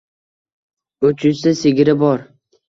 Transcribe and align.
Uch 1.09 1.27
yuzta 1.27 1.53
sigiri 1.61 1.97
bor. 2.05 2.27